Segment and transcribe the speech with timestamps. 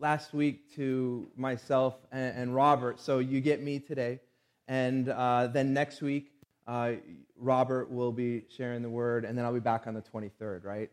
[0.00, 3.00] last week to myself and, and, Robert.
[3.00, 4.20] So you get me today.
[4.68, 6.30] And uh, then next week,
[6.66, 6.92] uh,
[7.36, 10.90] Robert will be sharing the word, and then I'll be back on the 23rd, right?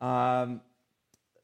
[0.00, 0.62] Um,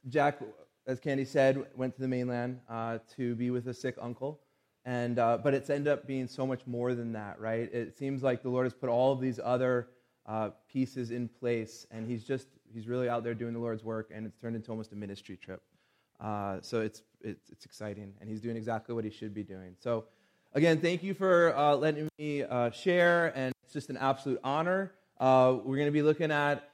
[0.09, 0.39] Jack,
[0.87, 4.39] as Candy said, went to the mainland uh, to be with a sick uncle.
[4.85, 7.73] And, uh, but it's ended up being so much more than that, right?
[7.73, 9.89] It seems like the Lord has put all of these other
[10.27, 14.11] uh, pieces in place, and he's just, he's really out there doing the Lord's work,
[14.13, 15.61] and it's turned into almost a ministry trip.
[16.19, 19.75] Uh, so it's, it's, it's, exciting, and he's doing exactly what he should be doing.
[19.79, 20.05] So,
[20.53, 24.93] again, thank you for uh, letting me uh, share, and it's just an absolute honor.
[25.19, 26.69] Uh, we're going to be looking at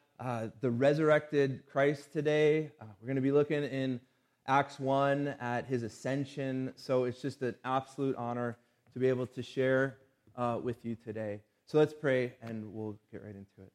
[0.62, 2.72] the resurrected Christ today.
[3.02, 4.00] we're going to be looking in
[4.48, 6.74] Acts 1 at his ascension.
[6.76, 8.58] So it's just an absolute honor
[8.94, 9.98] to be able to share
[10.36, 11.42] uh, with you today.
[11.66, 13.72] So let's pray and we'll get right into it.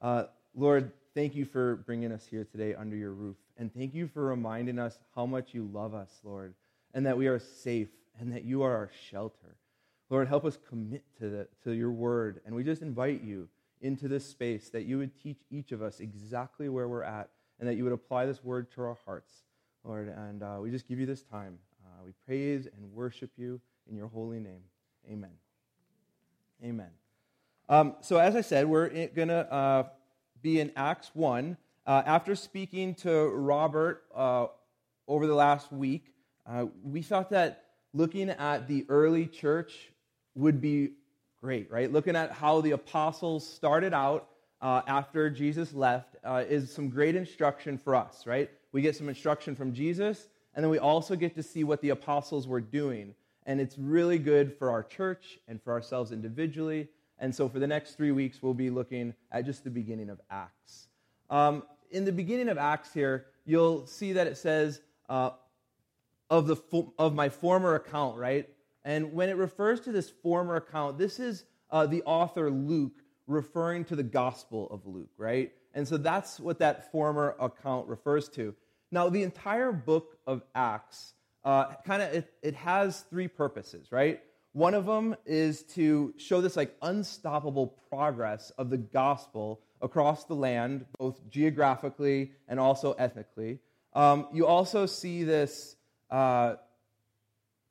[0.00, 3.36] Uh, Lord, thank you for bringing us here today under your roof.
[3.56, 6.54] And thank you for reminding us how much you love us, Lord,
[6.92, 9.56] and that we are safe and that you are our shelter.
[10.10, 12.40] Lord, help us commit to, the, to your word.
[12.44, 13.48] And we just invite you
[13.80, 17.68] into this space that you would teach each of us exactly where we're at and
[17.68, 19.32] that you would apply this word to our hearts.
[19.84, 21.58] Lord, and uh, we just give you this time.
[21.84, 24.62] Uh, we praise and worship you in your holy name.
[25.10, 25.30] Amen.
[26.62, 26.90] Amen.
[27.68, 29.84] Um, so, as I said, we're going to uh,
[30.44, 31.56] be in Acts 1.
[31.86, 34.46] Uh, after speaking to Robert uh,
[35.08, 36.14] over the last week,
[36.46, 37.64] uh, we thought that
[37.94, 39.90] looking at the early church
[40.34, 40.90] would be
[41.40, 41.90] great, right?
[41.90, 44.28] Looking at how the apostles started out
[44.62, 46.16] after Jesus left
[46.48, 48.50] is some great instruction for us, right?
[48.74, 51.90] we get some instruction from Jesus, and then we also get to see what the
[51.90, 53.14] apostles were doing.
[53.46, 56.88] And it's really good for our church and for ourselves individually.
[57.18, 60.20] And so for the next three weeks, we'll be looking at just the beginning of
[60.30, 60.88] Acts.
[61.30, 65.30] Um, in the beginning of Acts here, you'll see that it says, uh,
[66.30, 68.48] of, the fo- of my former account, right?
[68.84, 73.84] And when it refers to this former account, this is uh, the author Luke referring
[73.86, 75.52] to the Gospel of Luke, right?
[75.72, 78.54] And so that's what that former account refers to.
[78.90, 81.14] Now, the entire book of Acts
[81.44, 84.20] uh, kind of it, it has three purposes, right?
[84.54, 90.34] One of them is to show this like unstoppable progress of the gospel across the
[90.34, 93.58] land, both geographically and also ethnically.
[93.92, 95.76] Um, you also see this
[96.10, 96.54] uh,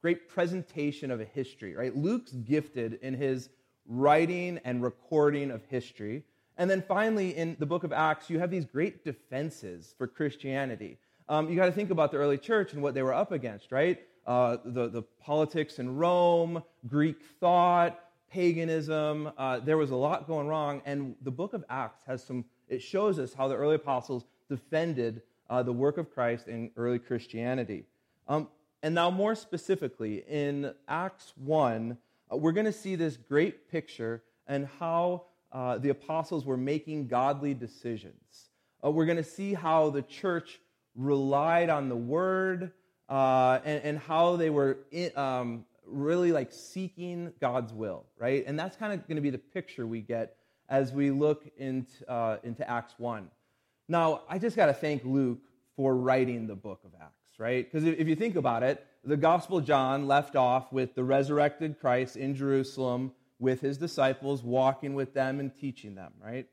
[0.01, 1.95] great presentation of a history, right?
[1.95, 3.49] Luke's gifted in his
[3.88, 6.23] writing and recording of history.
[6.57, 10.99] And then finally, in the book of Acts, you have these great defenses for Christianity
[11.29, 13.72] um, you got to think about the early church and what they were up against,
[13.72, 13.99] right?
[14.25, 18.00] Uh, the, the politics in Rome, Greek thought,
[18.31, 19.31] paganism.
[19.38, 20.81] Uh, there was a lot going wrong.
[20.85, 25.22] And the book of Acts has some, it shows us how the early apostles defended
[25.50, 27.84] uh, the work of Christ in early Christianity.
[28.28, 28.47] Um,
[28.81, 31.97] and now, more specifically, in Acts 1,
[32.31, 37.07] uh, we're going to see this great picture and how uh, the apostles were making
[37.07, 38.50] godly decisions.
[38.84, 40.59] Uh, we're going to see how the church
[40.95, 42.72] relied on the word
[43.09, 48.44] uh, and, and, how they were in, um, really like seeking God's will, right?
[48.47, 50.38] And that's kind of going to be the picture we get
[50.69, 53.30] as we look into, uh, into Acts 1.
[53.90, 55.41] Now, I just got to thank Luke
[55.75, 57.69] for writing the book of Acts, right?
[57.69, 61.80] Because if you think about it, the Gospel of John left off with the resurrected
[61.80, 66.47] Christ in Jerusalem with his disciples, walking with them and teaching them, right?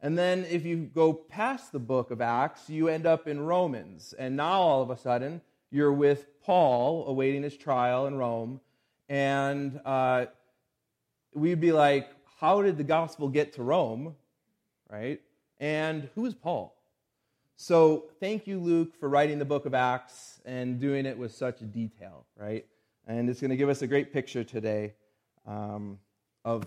[0.00, 4.14] And then if you go past the book of Acts, you end up in Romans.
[4.18, 8.60] And now all of a sudden, you're with Paul awaiting his trial in Rome.
[9.08, 10.26] And uh,
[11.34, 14.14] we'd be like, how did the gospel get to Rome?
[14.90, 15.20] Right?
[15.58, 16.76] And who is Paul?
[17.56, 21.60] So thank you, Luke, for writing the book of Acts and doing it with such
[21.72, 22.66] detail, right?
[23.06, 24.94] And it's going to give us a great picture today
[25.46, 25.98] um,
[26.44, 26.66] of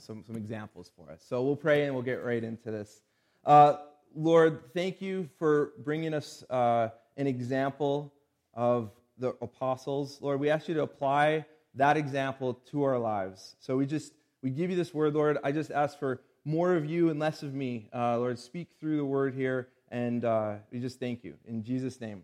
[0.00, 1.24] some, some examples for us.
[1.26, 3.02] So we'll pray and we'll get right into this.
[3.44, 3.76] Uh,
[4.14, 8.12] Lord, thank you for bringing us uh, an example
[8.56, 10.18] of the apostles.
[10.20, 11.44] Lord, we ask you to apply
[11.74, 13.54] that example to our lives.
[13.60, 14.12] So we just,
[14.42, 15.38] we give you this word, Lord.
[15.44, 17.88] I just ask for more of you and less of me.
[17.94, 21.34] Uh, Lord, speak through the word here, and uh, we just thank you.
[21.46, 22.22] In Jesus' name,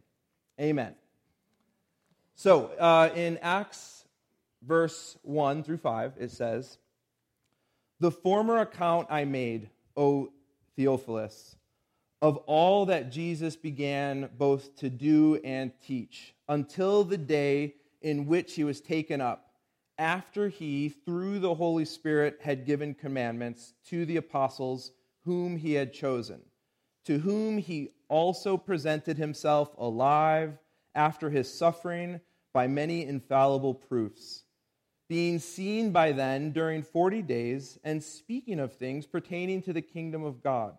[0.61, 0.95] amen.
[2.35, 4.05] So uh, in Acts
[4.63, 6.79] verse 1 through 5, it says,
[8.01, 10.33] the former account I made, O
[10.77, 11.57] Theophilus,
[12.23, 18.55] of all that Jesus began both to do and teach, until the day in which
[18.55, 19.51] he was taken up,
[19.99, 24.93] after he, through the Holy Spirit, had given commandments to the apostles
[25.25, 26.41] whom he had chosen,
[27.05, 30.57] to whom he also presented himself alive
[30.95, 32.21] after his suffering
[32.53, 34.45] by many infallible proofs,
[35.09, 40.23] being seen by then during forty days, and speaking of things pertaining to the kingdom
[40.23, 40.77] of God,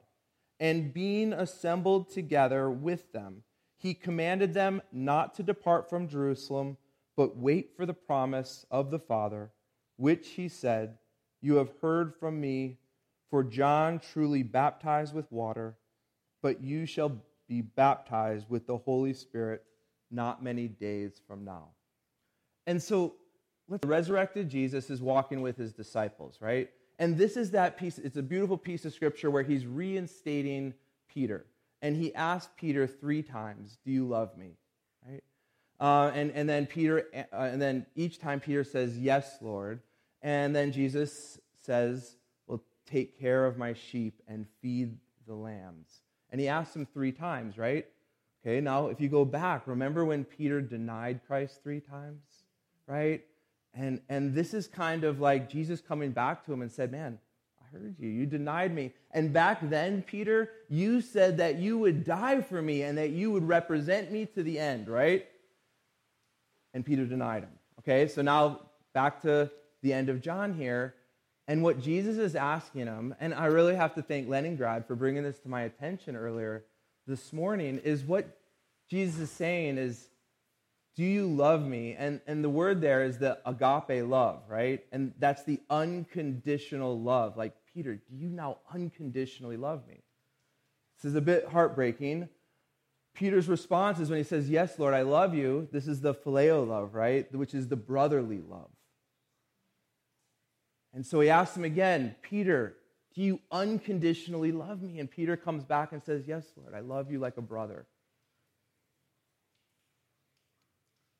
[0.63, 3.43] and being assembled together with them,
[3.75, 6.77] he commanded them not to depart from Jerusalem,
[7.17, 9.51] but wait for the promise of the Father,
[9.97, 10.97] which he said,
[11.41, 12.77] You have heard from me,
[13.29, 15.75] for John truly baptized with water,
[16.41, 19.65] but you shall be baptized with the Holy Spirit
[20.11, 21.71] not many days from now.
[22.67, 23.15] And so,
[23.67, 26.69] the resurrected Jesus is walking with his disciples, right?
[27.03, 30.73] And this is that piece, it's a beautiful piece of scripture where he's reinstating
[31.09, 31.45] Peter.
[31.81, 34.51] And he asked Peter three times, Do you love me?
[35.05, 35.21] Right?
[35.81, 39.81] Uh, and, and then Peter, uh, and then each time Peter says, Yes, Lord.
[40.21, 42.15] And then Jesus says,
[42.47, 44.97] Well, take care of my sheep and feed
[45.27, 45.89] the lambs.
[46.29, 47.85] And he asks him three times, right?
[48.47, 52.23] Okay, now if you go back, remember when Peter denied Christ three times,
[52.87, 53.25] right?
[53.73, 57.17] And, and this is kind of like Jesus coming back to him and said, Man,
[57.61, 58.09] I heard you.
[58.09, 58.93] You denied me.
[59.11, 63.31] And back then, Peter, you said that you would die for me and that you
[63.31, 65.25] would represent me to the end, right?
[66.73, 67.51] And Peter denied him.
[67.79, 68.61] Okay, so now
[68.93, 70.95] back to the end of John here.
[71.47, 75.23] And what Jesus is asking him, and I really have to thank Leningrad for bringing
[75.23, 76.63] this to my attention earlier
[77.05, 78.37] this morning, is what
[78.89, 80.07] Jesus is saying is,
[80.95, 81.95] Do you love me?
[81.97, 84.85] And, and the word there is the agape love, right?
[84.91, 87.35] And that's the unconditional love.
[87.35, 90.01] Like, Peter, do you now unconditionally love me?
[90.97, 92.29] This is a bit heartbreaking.
[93.15, 95.67] Peter's response is when he says, Yes, Lord, I love you.
[95.71, 97.33] This is the phileo love, right?
[97.33, 98.69] Which is the brotherly love.
[100.93, 102.75] And so he asks him again, Peter,
[103.15, 104.99] do you unconditionally love me?
[104.99, 107.85] And Peter comes back and says, Yes, Lord, I love you like a brother.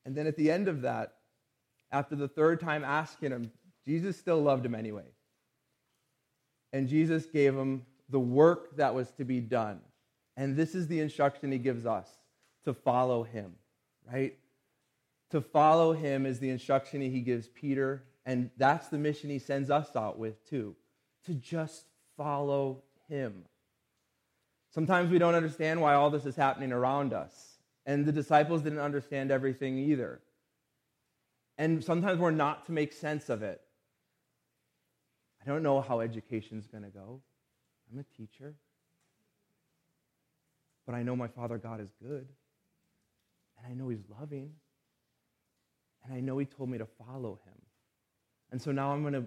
[0.04, 1.14] And then at the end of that,
[1.90, 3.50] after the third time asking him,
[3.86, 5.06] Jesus still loved him anyway.
[6.72, 9.80] And Jesus gave him the work that was to be done.
[10.36, 12.08] And this is the instruction he gives us
[12.64, 13.54] to follow him,
[14.10, 14.36] right?
[15.30, 19.70] To follow him is the instruction he gives Peter and that's the mission he sends
[19.70, 20.74] us out with, too,
[21.26, 21.84] to just
[22.16, 23.44] follow him.
[24.70, 27.53] Sometimes we don't understand why all this is happening around us.
[27.86, 30.20] And the disciples didn't understand everything either.
[31.58, 33.60] And sometimes we're not to make sense of it.
[35.42, 37.20] I don't know how education's going to go.
[37.92, 38.54] I'm a teacher.
[40.86, 42.26] But I know my Father God is good.
[43.58, 44.50] And I know He's loving.
[46.04, 47.54] And I know He told me to follow Him.
[48.50, 49.26] And so now I'm going to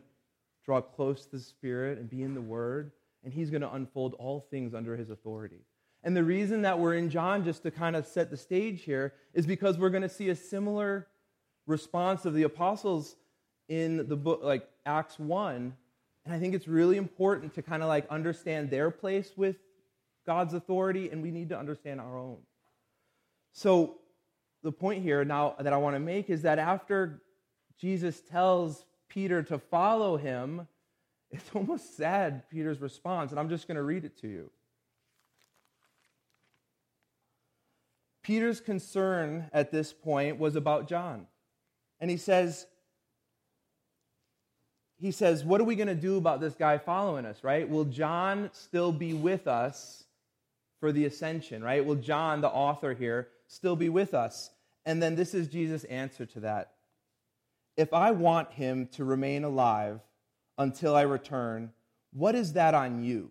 [0.65, 2.91] draw close to the Spirit and be in the Word,
[3.23, 5.61] and He's going to unfold all things under His authority.
[6.03, 9.13] And the reason that we're in John, just to kind of set the stage here,
[9.33, 11.07] is because we're going to see a similar
[11.65, 13.15] response of the apostles
[13.67, 15.73] in the book, like Acts 1.
[16.25, 19.57] And I think it's really important to kind of like understand their place with
[20.25, 22.37] God's authority, and we need to understand our own.
[23.53, 23.95] So,
[24.63, 27.21] the point here now that I want to make is that after
[27.79, 30.67] Jesus tells Peter to follow him,
[31.31, 34.51] it's almost sad, Peter's response, and I'm just going to read it to you.
[38.27, 41.27] Peter's concern at this point was about John.
[42.01, 42.67] And he says,
[44.97, 47.67] he says, What are we going to do about this guy following us, right?
[47.69, 50.03] Will John still be with us
[50.81, 51.85] for the ascension, right?
[51.85, 54.49] Will John, the author here, still be with us?
[54.85, 56.73] And then this is Jesus' answer to that
[57.77, 60.01] if I want him to remain alive
[60.57, 61.71] until I return,
[62.11, 63.29] what is that on you?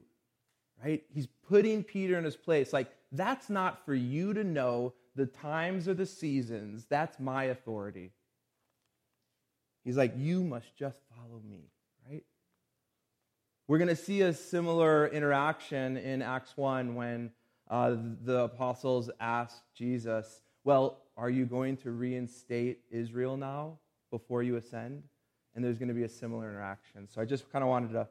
[0.83, 1.03] Right?
[1.13, 2.73] He's putting Peter in his place.
[2.73, 6.87] Like, that's not for you to know the times or the seasons.
[6.89, 8.13] That's my authority.
[9.85, 11.71] He's like, you must just follow me,
[12.09, 12.25] right?
[13.69, 17.31] We're going to see a similar interaction in Acts 1 when
[17.71, 23.79] uh, the apostles asked Jesus, Well, are you going to reinstate Israel now?
[24.11, 25.03] before you ascend,
[25.55, 27.09] and there's going to be a similar interaction.
[27.09, 28.09] So I just kind of wanted to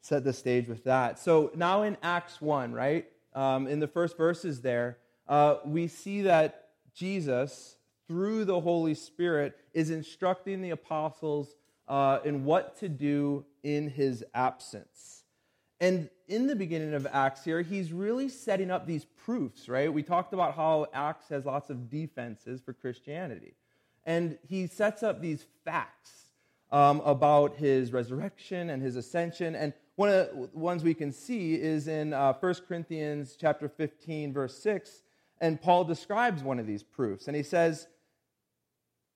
[0.00, 1.18] set the stage with that.
[1.18, 4.98] So now in Acts 1, right, um, in the first verses there,
[5.28, 7.76] uh, we see that Jesus,
[8.06, 11.56] through the Holy Spirit, is instructing the apostles
[11.88, 15.24] uh, in what to do in his absence.
[15.80, 19.92] And in the beginning of Acts here, he's really setting up these proofs, right?
[19.92, 23.54] We talked about how Acts has lots of defenses for Christianity.
[24.06, 26.10] And he sets up these facts
[26.70, 29.54] um, about his resurrection and his ascension.
[29.54, 34.32] And one of the ones we can see is in uh, 1 Corinthians chapter 15,
[34.32, 35.02] verse 6.
[35.40, 37.28] And Paul describes one of these proofs.
[37.28, 37.86] And he says,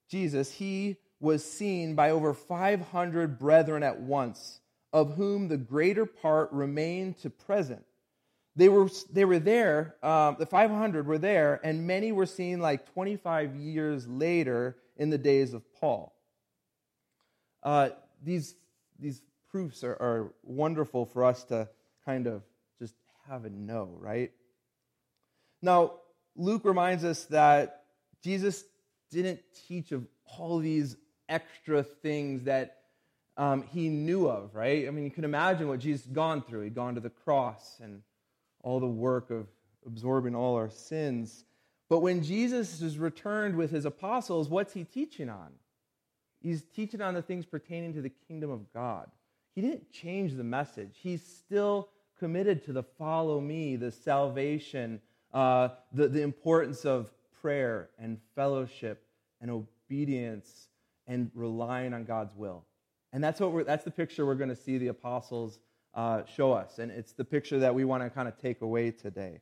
[0.09, 4.61] Jesus, he was seen by over 500 brethren at once,
[4.93, 7.83] of whom the greater part remain to present.
[8.55, 12.91] They were, they were there, um, the 500 were there, and many were seen like
[12.93, 16.13] 25 years later in the days of Paul.
[17.63, 17.89] Uh,
[18.23, 18.55] these,
[18.99, 21.67] these proofs are, are wonderful for us to
[22.05, 22.43] kind of
[22.79, 22.95] just
[23.27, 24.31] have and know, right?
[25.61, 25.93] Now,
[26.35, 27.83] Luke reminds us that
[28.23, 28.63] Jesus
[29.11, 30.05] didn't teach of
[30.37, 30.95] all these
[31.27, 32.77] extra things that
[33.37, 34.87] um, he knew of, right?
[34.87, 36.61] I mean, you can imagine what Jesus had gone through.
[36.61, 38.01] He'd gone to the cross and
[38.61, 39.47] all the work of
[39.85, 41.45] absorbing all our sins.
[41.89, 45.51] But when Jesus is returned with his apostles, what's he teaching on?
[46.41, 49.09] He's teaching on the things pertaining to the kingdom of God.
[49.55, 50.97] He didn't change the message.
[51.01, 55.01] He's still committed to the follow me, the salvation,
[55.33, 59.05] uh, the, the importance of prayer and fellowship
[59.41, 60.67] and obedience
[61.07, 62.65] and relying on God's will.
[63.11, 65.59] And that's, what we're, that's the picture we're going to see the apostles
[65.95, 66.79] uh, show us.
[66.79, 69.41] And it's the picture that we want to kind of take away today.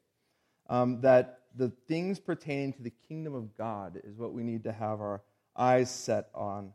[0.69, 4.71] Um, that the things pertaining to the kingdom of God is what we need to
[4.71, 5.21] have our
[5.55, 6.71] eyes set on.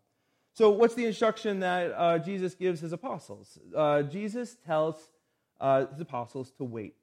[0.54, 3.58] So, what's the instruction that uh, Jesus gives his apostles?
[3.74, 4.96] Uh, Jesus tells
[5.60, 6.94] uh, his apostles to wait,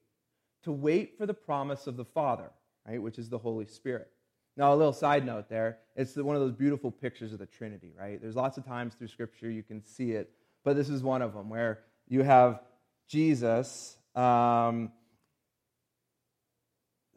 [0.64, 2.52] to wait for the promise of the Father,
[2.88, 4.10] right, which is the Holy Spirit.
[4.56, 7.92] Now, a little side note there it's one of those beautiful pictures of the Trinity,
[7.98, 8.22] right?
[8.22, 10.32] There's lots of times through Scripture you can see it,
[10.64, 12.62] but this is one of them where you have
[13.08, 14.92] Jesus um,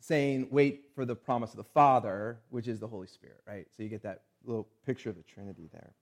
[0.01, 3.67] saying, wait for the promise of the Father, which is the Holy Spirit, right?
[3.77, 5.93] So you get that little picture of the Trinity there.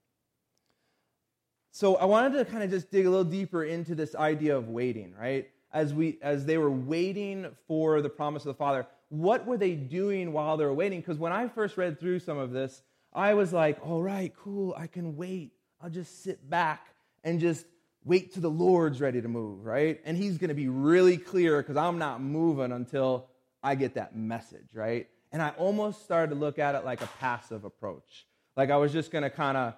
[1.72, 4.68] So I wanted to kind of just dig a little deeper into this idea of
[4.68, 5.48] waiting, right?
[5.72, 9.74] As we as they were waiting for the promise of the Father, what were they
[9.74, 11.00] doing while they were waiting?
[11.00, 14.74] Because when I first read through some of this, I was like, all right, cool,
[14.76, 15.52] I can wait.
[15.80, 16.88] I'll just sit back
[17.22, 17.66] and just
[18.04, 20.00] wait till the Lord's ready to move, right?
[20.04, 23.28] And He's going to be really clear because I'm not moving until
[23.62, 25.08] I get that message, right?
[25.30, 28.26] And I almost started to look at it like a passive approach.
[28.56, 29.74] Like I was just going to kind of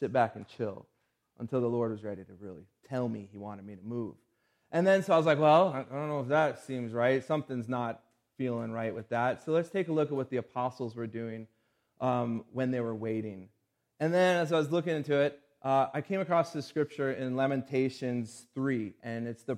[0.00, 0.86] sit back and chill
[1.38, 4.14] until the Lord was ready to really tell me He wanted me to move.
[4.72, 7.24] And then so I was like, well, I don't know if that seems right.
[7.24, 8.00] Something's not
[8.36, 9.44] feeling right with that.
[9.44, 11.46] So let's take a look at what the apostles were doing
[12.00, 13.48] um, when they were waiting.
[14.00, 17.34] And then as I was looking into it, uh, I came across this scripture in
[17.36, 19.56] Lamentations 3, and it's the,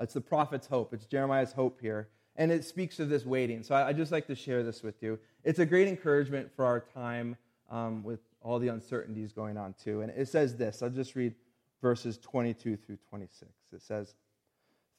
[0.00, 0.94] it's the prophet's hope.
[0.94, 2.08] It's Jeremiah's hope here.
[2.36, 3.62] And it speaks of this waiting.
[3.62, 5.18] So I, I just like to share this with you.
[5.44, 7.36] It's a great encouragement for our time
[7.70, 10.00] um, with all the uncertainties going on, too.
[10.00, 11.34] And it says this I'll just read
[11.80, 13.50] verses 22 through 26.
[13.72, 14.14] It says,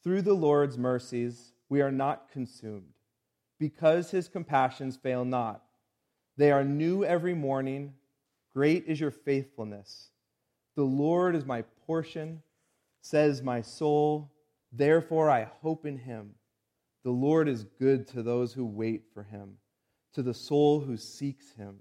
[0.03, 2.93] Through the Lord's mercies, we are not consumed,
[3.59, 5.63] because his compassions fail not.
[6.38, 7.93] They are new every morning.
[8.53, 10.09] Great is your faithfulness.
[10.75, 12.41] The Lord is my portion,
[13.01, 14.31] says my soul.
[14.71, 16.31] Therefore I hope in him.
[17.03, 19.57] The Lord is good to those who wait for him,
[20.13, 21.77] to the soul who seeks him.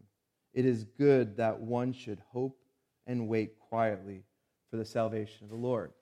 [0.54, 2.59] It is good that one should hope
[3.06, 4.25] and wait quietly
[4.71, 5.92] for the salvation of the Lord.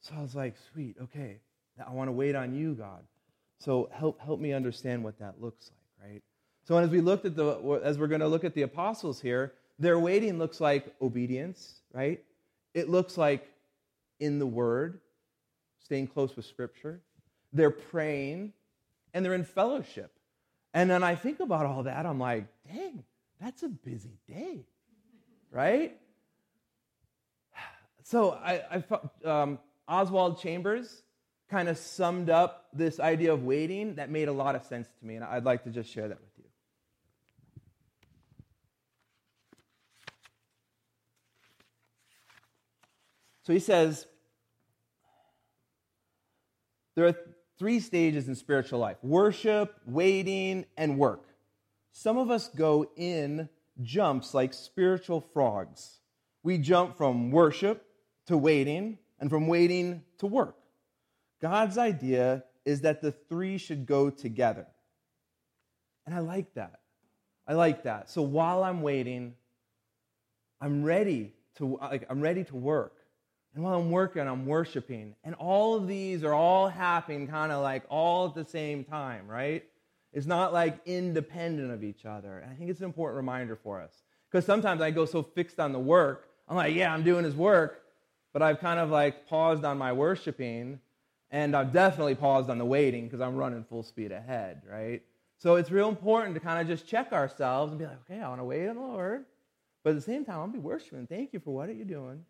[0.00, 1.40] So I was like, sweet, okay.
[1.86, 3.04] I want to wait on you, God.
[3.58, 6.22] So help, help me understand what that looks like, right?
[6.64, 9.52] So as we looked at the, as we're going to look at the apostles here,
[9.78, 12.22] their waiting looks like obedience, right?
[12.74, 13.48] It looks like
[14.18, 15.00] in the Word,
[15.82, 17.00] staying close with Scripture.
[17.52, 18.52] They're praying,
[19.12, 20.12] and they're in fellowship.
[20.72, 23.02] And then I think about all that, I'm like, dang,
[23.40, 24.66] that's a busy day,
[25.50, 25.96] right?
[28.02, 28.82] So I,
[29.24, 31.04] I um, Oswald Chambers
[31.48, 35.06] kind of summed up this idea of waiting that made a lot of sense to
[35.06, 36.44] me, and I'd like to just share that with you.
[43.42, 44.06] So he says
[46.96, 47.14] there are
[47.58, 51.29] three stages in spiritual life worship, waiting, and work.
[51.92, 53.48] Some of us go in
[53.82, 56.00] jumps like spiritual frogs.
[56.42, 57.86] We jump from worship
[58.26, 60.56] to waiting, and from waiting to work.
[61.42, 64.66] God's idea is that the three should go together.
[66.06, 66.80] And I like that.
[67.46, 68.08] I like that.
[68.08, 69.34] So while I'm waiting,
[70.60, 72.94] I'm ready to like I'm ready to work.
[73.54, 75.16] And while I'm working, I'm worshiping.
[75.24, 79.26] And all of these are all happening kind of like all at the same time,
[79.26, 79.64] right?
[80.12, 82.38] It's not like independent of each other.
[82.38, 84.02] And I think it's an important reminder for us.
[84.30, 87.34] Because sometimes I go so fixed on the work, I'm like, yeah, I'm doing his
[87.34, 87.82] work,
[88.32, 90.80] but I've kind of like paused on my worshiping,
[91.30, 95.02] and I've definitely paused on the waiting because I'm running full speed ahead, right?
[95.38, 98.28] So it's real important to kind of just check ourselves and be like, okay, I
[98.28, 99.24] want to wait on the Lord.
[99.82, 101.06] But at the same time, I'll be worshiping.
[101.06, 102.24] Thank you for what you're you doing?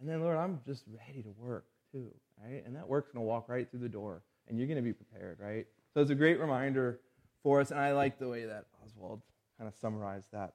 [0.00, 2.10] And then, Lord, I'm just ready to work too,
[2.42, 2.64] right?
[2.66, 4.92] And that work's going to walk right through the door, and you're going to be
[4.92, 5.66] prepared, right?
[5.96, 7.00] So it's a great reminder
[7.42, 9.22] for us, and I like the way that Oswald
[9.56, 10.52] kind of summarized that.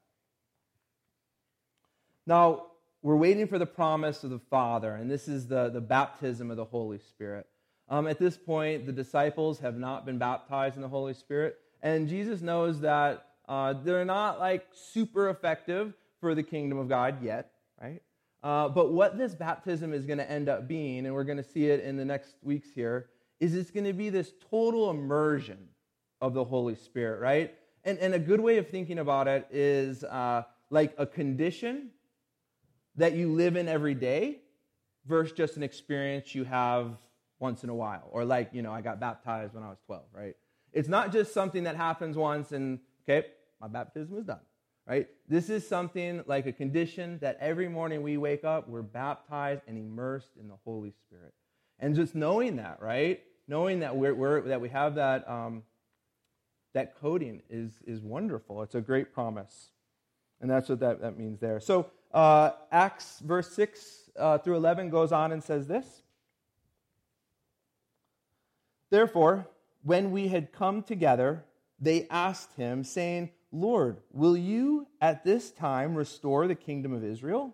[2.27, 2.67] Now,
[3.01, 6.57] we're waiting for the promise of the Father, and this is the, the baptism of
[6.57, 7.47] the Holy Spirit.
[7.89, 12.07] Um, at this point, the disciples have not been baptized in the Holy Spirit, and
[12.07, 17.49] Jesus knows that uh, they're not like super effective for the kingdom of God yet,
[17.81, 18.03] right?
[18.43, 21.43] Uh, but what this baptism is going to end up being, and we're going to
[21.43, 23.07] see it in the next weeks here,
[23.41, 25.57] is it's going to be this total immersion
[26.21, 27.55] of the Holy Spirit, right?
[27.83, 31.89] And, and a good way of thinking about it is uh, like a condition
[32.95, 34.41] that you live in every day
[35.07, 36.97] versus just an experience you have
[37.39, 38.07] once in a while.
[38.11, 40.35] Or like, you know, I got baptized when I was 12, right?
[40.71, 43.27] It's not just something that happens once and, okay,
[43.59, 44.41] my baptism is done,
[44.87, 45.07] right?
[45.27, 49.79] This is something like a condition that every morning we wake up, we're baptized and
[49.79, 51.33] immersed in the Holy Spirit.
[51.79, 53.21] And just knowing that, right?
[53.51, 55.61] Knowing that, we're, we're that we have that, um,
[56.73, 58.63] that coding is, is wonderful.
[58.63, 59.71] It's a great promise.
[60.39, 61.59] And that's what that, that means there.
[61.59, 65.85] So, uh, Acts verse 6 uh, through 11 goes on and says this
[68.89, 69.49] Therefore,
[69.83, 71.43] when we had come together,
[71.77, 77.53] they asked him, saying, Lord, will you at this time restore the kingdom of Israel?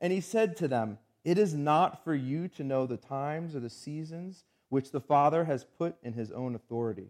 [0.00, 3.58] And he said to them, It is not for you to know the times or
[3.58, 7.06] the seasons which the Father has put in his own authority.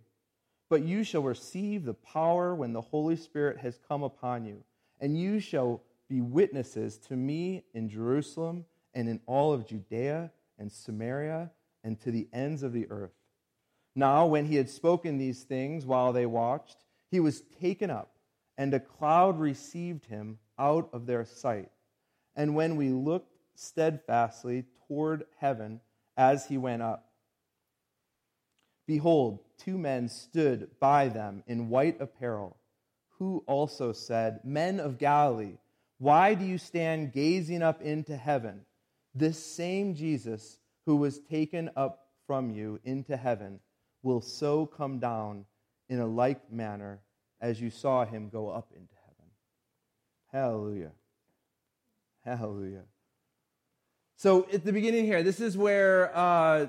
[0.68, 4.62] But you shall receive the power when the Holy Spirit has come upon you,
[5.00, 10.70] and you shall be witnesses to me in Jerusalem and in all of Judea and
[10.70, 13.14] Samaria and to the ends of the earth.
[13.94, 18.18] Now, when he had spoken these things while they watched, he was taken up,
[18.58, 21.70] and a cloud received him out of their sight.
[22.36, 25.80] And when we looked steadfastly toward heaven
[26.14, 27.08] as he went up,
[28.86, 32.56] behold, two men stood by them in white apparel,
[33.18, 35.58] who also said, Men of Galilee,
[35.98, 38.62] why do you stand gazing up into heaven?
[39.14, 43.60] This same Jesus who was taken up from you into heaven
[44.02, 45.44] will so come down
[45.88, 47.00] in a like manner
[47.40, 49.30] as you saw him go up into heaven.
[50.32, 50.92] Hallelujah.
[52.24, 52.84] Hallelujah.
[54.16, 56.66] So at the beginning here, this is where uh,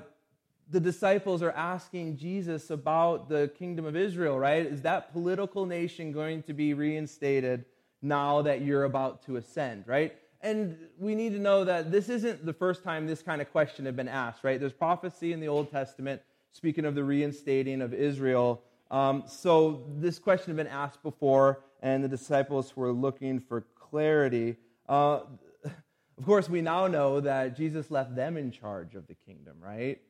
[0.68, 4.66] the disciples are asking Jesus about the kingdom of Israel, right?
[4.66, 7.64] Is that political nation going to be reinstated
[8.02, 10.16] now that you're about to ascend, right?
[10.40, 13.84] And we need to know that this isn't the first time this kind of question
[13.86, 14.58] had been asked, right?
[14.58, 16.20] There's prophecy in the Old Testament
[16.52, 18.62] speaking of the reinstating of Israel.
[18.90, 24.56] Um, so this question had been asked before, and the disciples were looking for clarity.
[24.88, 25.20] Uh,
[25.64, 30.00] of course, we now know that Jesus left them in charge of the kingdom, right?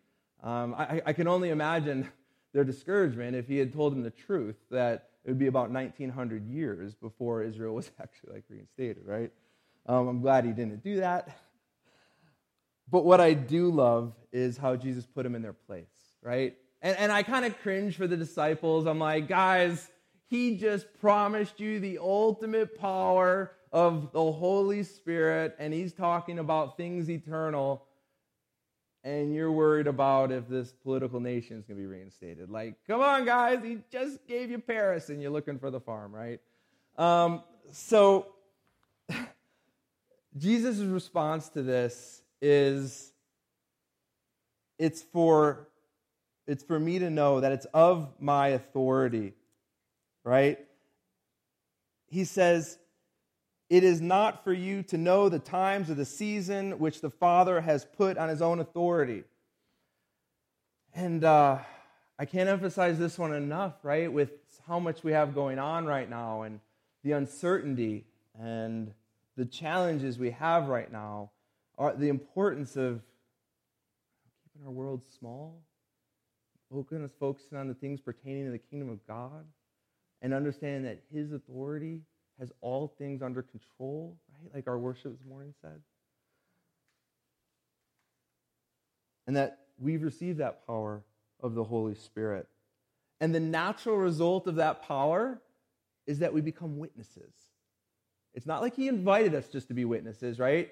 [0.43, 2.09] Um, I, I, can only imagine
[2.53, 6.47] their discouragement if he had told them the truth that it would be about 1900
[6.47, 9.33] years before Israel was actually like reinstated, right?
[9.87, 11.37] Um, I'm glad he didn't do that.
[12.91, 15.87] But what I do love is how Jesus put them in their place
[16.27, 16.57] right?
[16.83, 18.85] And, and I kind of cringe for the disciples.
[18.87, 19.89] I'm like, guys,
[20.27, 26.77] he just promised you the ultimate power of the Holy Spirit, and he's talking about
[26.77, 27.85] things eternal,
[29.07, 32.51] and you're worried about if this political nation is going to be reinstated.
[32.51, 36.13] Like, come on, guys, he just gave you Paris, and you're looking for the farm,
[36.13, 36.41] right?
[36.99, 38.27] Um, so,
[40.37, 43.13] Jesus' response to this is
[44.77, 45.69] it's for
[46.49, 49.35] it's for me to know that it's of my authority,
[50.25, 50.59] right?
[52.09, 52.79] He says,
[53.69, 57.61] It is not for you to know the times of the season which the Father
[57.61, 59.25] has put on his own authority.
[60.95, 61.59] And uh,
[62.19, 64.13] I can't emphasize this one enough, right?
[64.13, 64.31] With
[64.67, 66.61] how much we have going on right now and
[67.03, 68.05] the uncertainty
[68.39, 68.93] and
[69.37, 71.31] the challenges we have right now,
[71.79, 73.03] are the importance of
[74.45, 75.61] keeping our world small
[76.71, 79.45] focusing on the things pertaining to the kingdom of God
[80.23, 82.01] and understanding that His authority
[82.39, 84.55] has all things under control, right?
[84.55, 85.81] Like our worship this morning said.
[89.27, 91.03] And that we've received that power
[91.41, 92.47] of the Holy Spirit.
[93.21, 95.41] And the natural result of that power
[96.07, 97.33] is that we become witnesses.
[98.35, 100.71] It's not like He invited us just to be witnesses, right?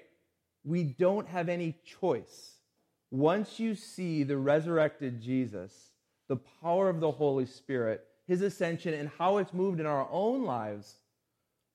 [0.63, 2.53] We don't have any choice
[3.11, 5.91] once you see the resurrected Jesus,
[6.27, 10.43] the power of the Holy Spirit his ascension and how it's moved in our own
[10.43, 10.95] lives,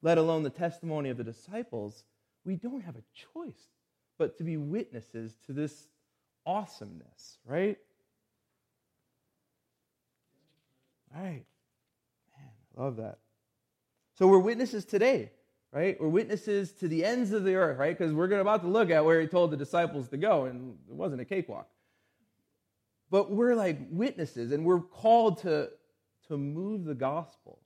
[0.02, 2.04] let alone the testimony of the disciples,
[2.44, 3.02] we don't have a
[3.34, 3.68] choice
[4.18, 5.88] but to be witnesses to this
[6.46, 7.78] awesomeness, right?
[11.14, 11.44] All right.
[12.36, 13.18] Man, I love that.
[14.18, 15.32] So we're witnesses today,
[15.72, 15.98] right?
[15.98, 17.96] We're witnesses to the ends of the earth, right?
[17.96, 20.94] Because we're about to look at where he told the disciples to go, and it
[20.94, 21.68] wasn't a cakewalk.
[23.10, 25.70] But we're like witnesses, and we're called to,
[26.28, 27.58] to move the gospel.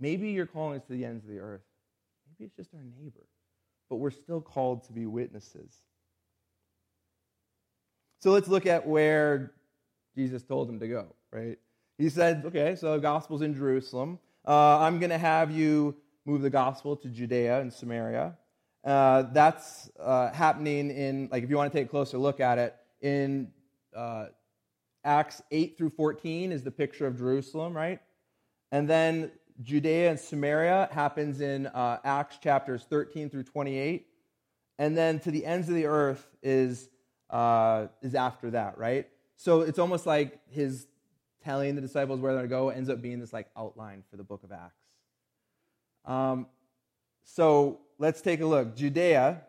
[0.00, 1.60] Maybe you're calling us to the ends of the earth.
[2.26, 3.26] Maybe it's just our neighbor.
[3.88, 5.74] But we're still called to be witnesses.
[8.20, 9.52] So let's look at where
[10.14, 11.58] Jesus told them to go, right?
[11.98, 14.18] He said, okay, so the gospel's in Jerusalem.
[14.46, 18.36] Uh, I'm going to have you move the gospel to Judea and Samaria.
[18.84, 22.58] Uh, that's uh, happening in, like, if you want to take a closer look at
[22.58, 23.48] it, in
[23.94, 24.26] uh,
[25.04, 28.00] Acts 8 through 14 is the picture of Jerusalem, right?
[28.72, 29.30] And then
[29.62, 34.06] Judea and Samaria happens in uh, Acts chapters 13 through 28.
[34.78, 36.88] And then to the ends of the earth is,
[37.28, 39.06] uh, is after that, right?
[39.36, 40.86] So it's almost like his
[41.44, 44.24] telling the disciples where they're to go ends up being this like outline for the
[44.24, 44.80] book of Acts.
[46.04, 46.46] Um,
[47.24, 48.74] so let's take a look.
[48.74, 49.42] Judea,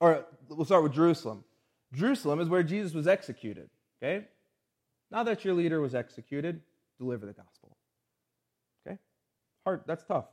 [0.00, 1.44] or we'll start with Jerusalem.
[1.92, 3.68] Jerusalem is where Jesus was executed.
[4.02, 4.26] Okay?
[5.10, 6.60] Now that your leader was executed,
[6.98, 7.67] deliver the gospel.
[9.68, 10.24] Hard, that's tough.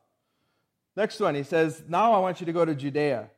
[0.96, 3.30] Next one, he says, Now I want you to go to Judea.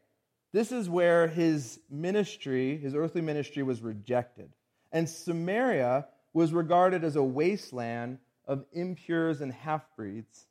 [0.54, 4.52] This is where his ministry, his earthly ministry, was rejected.
[4.92, 10.46] And Samaria was regarded as a wasteland of impures and half breeds.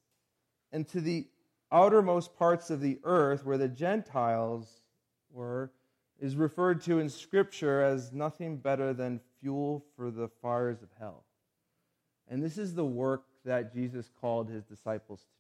[0.73, 1.29] And to the
[1.71, 4.81] outermost parts of the earth, where the Gentiles
[5.31, 5.71] were,
[6.19, 11.23] is referred to in Scripture as nothing better than fuel for the fires of hell.
[12.27, 15.36] And this is the work that Jesus called his disciples to.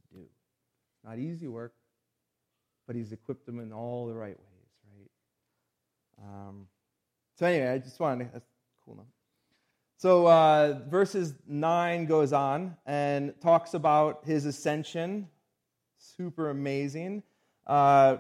[1.07, 1.73] Not easy work,
[2.87, 5.09] but he's equipped them in all the right ways,
[6.19, 6.27] right?
[6.27, 6.67] Um,
[7.39, 8.49] so, anyway, I just wanted to, that's
[8.85, 9.07] cool enough.
[9.99, 15.29] So, uh, verses 9 goes on and talks about his ascension.
[15.97, 17.23] Super amazing.
[17.69, 18.17] Uh,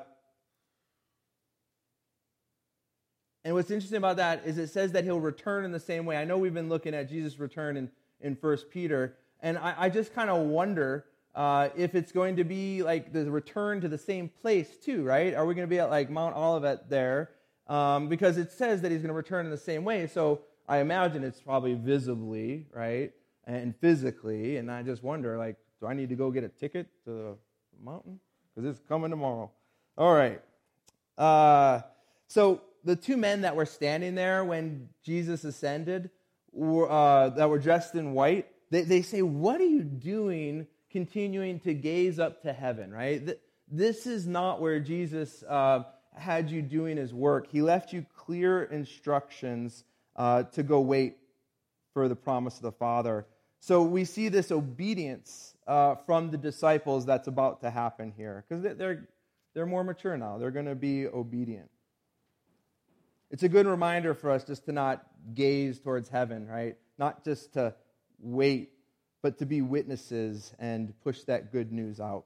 [3.44, 6.16] and what's interesting about that is it says that he'll return in the same way.
[6.16, 9.88] I know we've been looking at Jesus' return in, in 1 Peter, and I, I
[9.88, 11.05] just kind of wonder
[11.37, 15.35] uh, if it's going to be like the return to the same place, too, right?
[15.35, 17.31] Are we going to be at like Mount Olivet there?
[17.68, 20.07] Um, because it says that he's going to return in the same way.
[20.07, 23.12] So, I imagine it's probably visibly, right,
[23.46, 24.57] and physically.
[24.57, 27.37] And I just wonder, like, do I need to go get a ticket to the
[27.85, 28.18] mountain?
[28.55, 29.51] Because it's coming tomorrow.
[29.96, 30.40] All right.
[31.16, 31.83] Uh,
[32.27, 36.11] so the two men that were standing there when Jesus ascended,
[36.53, 41.61] were, uh, that were dressed in white, they, they say, What are you doing continuing
[41.61, 43.37] to gaze up to heaven, right?
[43.70, 45.82] This is not where Jesus uh,
[46.14, 47.48] had you doing his work.
[47.52, 49.85] He left you clear instructions
[50.16, 51.18] uh, to go wait
[51.92, 53.26] for the promise of the Father.
[53.61, 58.64] So we see this obedience uh, from the disciples that's about to happen here because
[58.78, 59.06] they're,
[59.52, 60.38] they're more mature now.
[60.38, 61.68] They're going to be obedient.
[63.30, 65.04] It's a good reminder for us just to not
[65.35, 66.78] gaze towards heaven, right?
[66.96, 67.74] Not just to
[68.18, 68.70] wait,
[69.22, 72.24] but to be witnesses and push that good news out.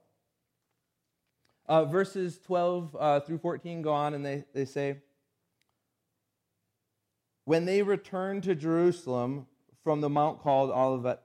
[1.67, 4.97] Uh, verses 12 uh, through 14 go on and they, they say,
[7.45, 9.47] when they returned to Jerusalem
[9.83, 11.21] from the mount called Olivet,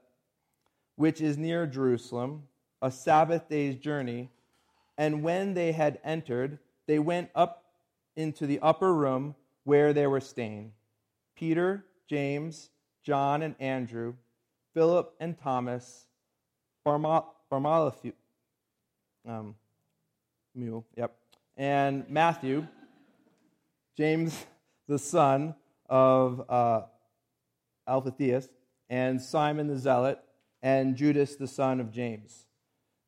[0.95, 2.43] which is near Jerusalem,
[2.81, 4.29] a Sabbath day's journey,
[4.97, 7.65] and when they had entered, they went up
[8.15, 10.71] into the upper room where they were staying
[11.35, 12.69] Peter, James,
[13.03, 14.15] John, and Andrew,
[14.77, 16.05] Philip and Thomas,
[16.85, 18.11] Bartholomew,
[19.27, 19.55] um,
[20.95, 21.15] yep,
[21.57, 22.67] and Matthew,
[23.97, 24.45] James
[24.87, 25.55] the son
[25.89, 26.81] of uh,
[27.87, 28.49] Alphaeus,
[28.87, 30.19] and Simon the Zealot,
[30.61, 32.45] and Judas the son of James.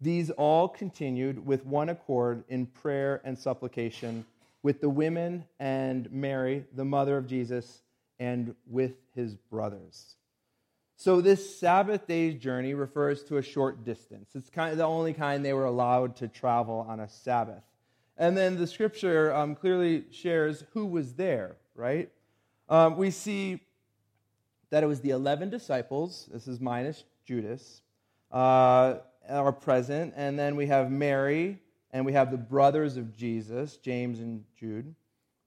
[0.02, 4.26] These all continued with one accord in prayer and supplication
[4.64, 7.84] with the women and Mary, the mother of Jesus,
[8.18, 10.16] and with his brothers.
[11.02, 14.32] So, this Sabbath day's journey refers to a short distance.
[14.36, 17.64] It's kind of the only kind they were allowed to travel on a Sabbath.
[18.18, 22.12] And then the scripture um, clearly shares who was there, right?
[22.68, 23.62] Um, we see
[24.72, 27.82] that it was the 11 disciples, this is minus Judas,
[28.34, 28.96] uh,
[29.30, 30.16] are present.
[30.18, 31.60] And then we have Mary,
[31.92, 34.94] and we have the brothers of Jesus, James and Jude,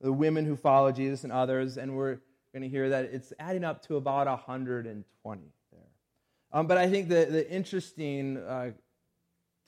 [0.00, 1.76] the women who follow Jesus and others.
[1.76, 2.20] And we're
[2.52, 5.80] going to hear that it's adding up to about 120 there.
[6.52, 8.72] Um, but I think the, the interesting uh,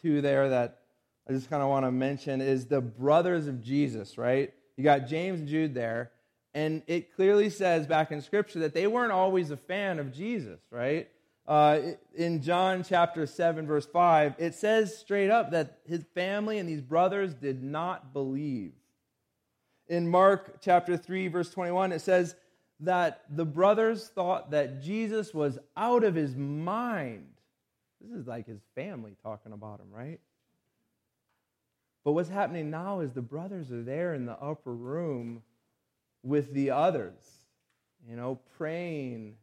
[0.03, 0.81] two there that
[1.29, 4.53] I just kind of want to mention is the brothers of Jesus, right?
[4.77, 6.11] You got James and Jude there,
[6.53, 10.61] and it clearly says back in Scripture that they weren't always a fan of Jesus,
[10.71, 11.09] right?
[11.47, 11.81] Uh,
[12.15, 16.81] in John chapter 7, verse 5, it says straight up that his family and these
[16.83, 18.73] brothers did not believe.
[19.89, 22.35] In Mark chapter 3, verse 21, it says
[22.81, 27.27] that the brothers thought that Jesus was out of his mind.
[28.01, 30.21] This is like his family talking about him, right?
[32.05, 35.43] But what's happening now is the brothers are there in the upper room
[36.23, 37.23] with the others,
[38.09, 39.37] you know, praying,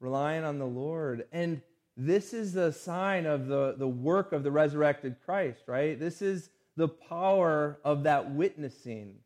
[0.00, 1.26] relying on the Lord.
[1.32, 1.62] And
[1.96, 5.98] this is the sign of the, the work of the resurrected Christ, right?
[5.98, 9.16] This is the power of that witnessing,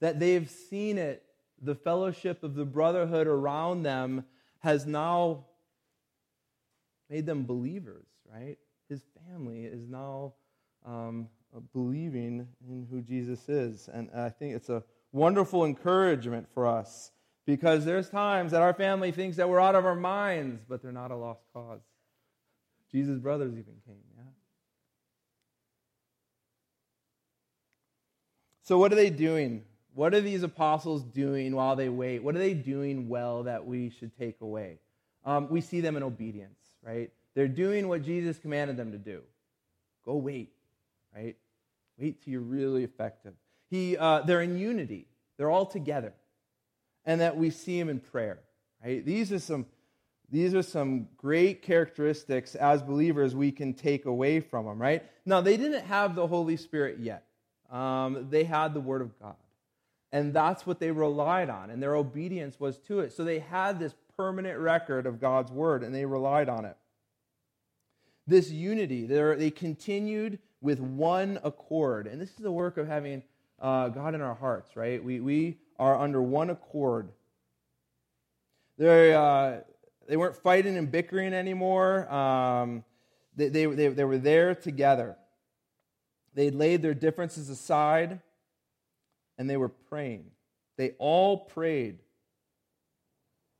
[0.00, 1.24] that they've seen it.
[1.62, 4.24] The fellowship of the brotherhood around them
[4.58, 5.46] has now
[7.08, 8.58] made them believers, right?
[8.88, 10.34] His family is now
[10.84, 11.28] um,
[11.72, 13.88] believing in who Jesus is.
[13.92, 17.12] And I think it's a wonderful encouragement for us
[17.46, 20.92] because there's times that our family thinks that we're out of our minds, but they're
[20.92, 21.80] not a lost cause.
[22.90, 24.22] Jesus' brothers even came, yeah?
[28.62, 29.64] So, what are they doing?
[29.94, 32.22] What are these apostles doing while they wait?
[32.22, 34.78] What are they doing well that we should take away?
[35.24, 37.10] Um, we see them in obedience, right?
[37.34, 39.20] They're doing what Jesus commanded them to do.
[40.04, 40.52] Go wait,
[41.14, 41.36] right?
[41.98, 43.34] Wait till you're really effective.
[43.70, 45.06] He, uh, they're in unity.
[45.36, 46.12] They're all together.
[47.04, 48.40] And that we see them in prayer,
[48.84, 49.04] right?
[49.04, 49.66] These are some,
[50.30, 55.02] these are some great characteristics as believers we can take away from them, right?
[55.26, 57.26] Now, they didn't have the Holy Spirit yet.
[57.70, 59.36] Um, they had the Word of God.
[60.12, 63.12] And that's what they relied on, and their obedience was to it.
[63.12, 66.76] So they had this permanent record of God's Word, and they relied on it.
[68.26, 72.06] This unity, they continued with one accord.
[72.06, 73.22] And this is the work of having
[73.58, 75.02] uh, God in our hearts, right?
[75.02, 77.08] We, we are under one accord.
[78.78, 79.60] They, uh,
[80.08, 82.12] they weren't fighting and bickering anymore.
[82.12, 82.84] Um,
[83.34, 85.16] they, they, they, they were there together.
[86.34, 88.20] They laid their differences aside
[89.38, 90.26] and they were praying.
[90.76, 91.98] They all prayed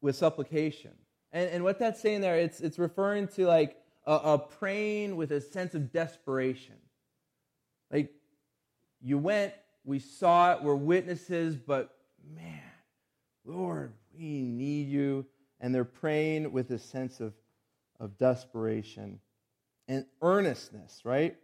[0.01, 0.93] with supplication.
[1.33, 5.31] And, and what that's saying there, it's, it's referring to like a, a praying with
[5.33, 6.77] a sense of desperation.
[7.91, 8.13] Like,
[9.01, 9.53] you went,
[9.85, 11.95] we saw it, we're witnesses, but
[12.35, 12.61] man,
[13.45, 15.27] Lord, we need you.
[15.61, 17.35] And they're praying with a sense of,
[18.01, 19.21] of desperation
[19.89, 21.37] and earnestness, right?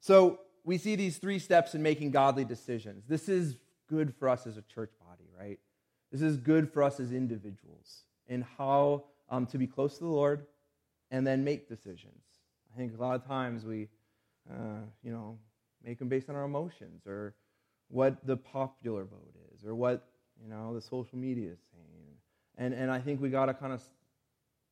[0.00, 3.04] So we see these three steps in making godly decisions.
[3.08, 3.56] This is
[3.88, 5.58] good for us as a church body, right?
[6.12, 10.10] This is good for us as individuals in how um, to be close to the
[10.10, 10.46] Lord
[11.10, 12.22] and then make decisions.
[12.72, 13.88] I think a lot of times we
[14.50, 15.38] uh, you know,
[15.84, 17.34] make them based on our emotions or
[17.88, 20.08] what the popular vote is or what,
[20.42, 22.16] you know, the social media is saying.
[22.56, 23.82] And, and I think we got to kind of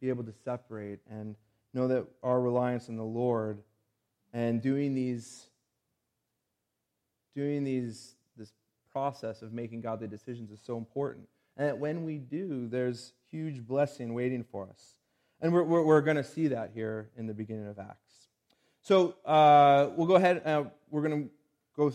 [0.00, 1.36] be able to separate and
[1.74, 3.62] know that our reliance on the Lord
[4.32, 5.46] and doing these,
[7.38, 8.52] doing these, this
[8.90, 11.28] process of making godly decisions is so important.
[11.56, 14.96] And that when we do, there's huge blessing waiting for us.
[15.40, 18.26] And we're, we're, we're going to see that here in the beginning of Acts.
[18.82, 20.42] So uh, we'll go ahead.
[20.44, 21.30] Uh, we're going to
[21.76, 21.92] go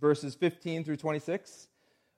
[0.00, 1.68] verses 15 through 26.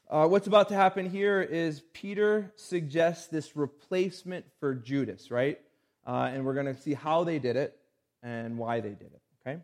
[0.09, 5.59] Uh, what's about to happen here is Peter suggests this replacement for Judas, right?
[6.07, 7.77] Uh, and we're going to see how they did it
[8.23, 9.59] and why they did it, okay?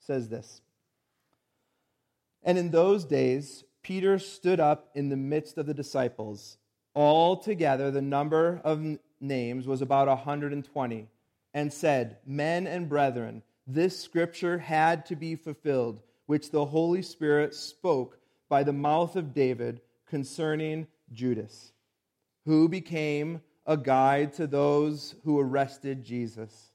[0.00, 0.60] Says this.
[2.42, 6.58] And in those days, Peter stood up in the midst of the disciples.
[6.94, 11.08] All together, the number of names was about 120,
[11.54, 17.54] and said, Men and brethren, this scripture had to be fulfilled, which the Holy Spirit
[17.54, 21.72] spoke by the mouth of David concerning Judas,
[22.44, 26.72] who became a guide to those who arrested Jesus.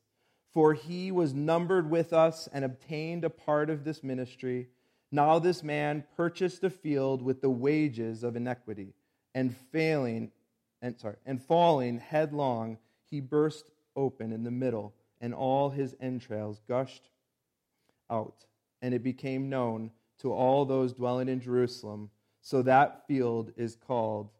[0.52, 4.67] For he was numbered with us and obtained a part of this ministry.
[5.13, 8.95] Now this man purchased a field with the wages of iniquity,
[9.36, 10.32] and failing,
[10.82, 16.60] and sorry, and falling headlong, he burst open in the middle and all his entrails
[16.67, 17.10] gushed
[18.10, 18.43] out,
[18.82, 22.10] and it became known to all those dwelling in Jerusalem.
[22.41, 24.32] So that field is called,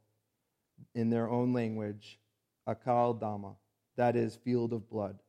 [0.94, 2.20] in their own language,
[2.68, 3.54] Akel Dama,
[3.96, 5.20] that is, field of blood.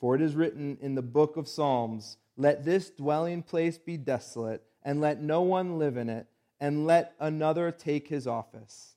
[0.00, 4.64] For it is written in the book of Psalms, Let this dwelling place be desolate,
[4.82, 6.26] and let no one live in it,
[6.60, 8.94] and let another take his office.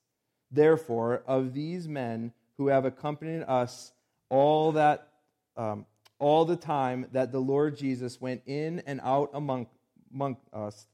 [0.51, 3.91] Therefore, of these men who have accompanied us,
[4.29, 5.07] all that
[5.57, 5.85] um,
[6.21, 9.65] all the time that the Lord Jesus went in and out among,
[10.13, 10.85] among us,